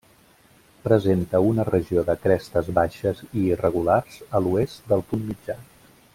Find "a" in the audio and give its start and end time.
4.41-4.43